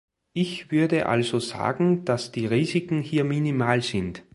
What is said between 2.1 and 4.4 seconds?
die Risiken hier minimal sind.